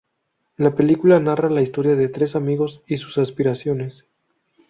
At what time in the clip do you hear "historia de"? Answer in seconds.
1.61-2.07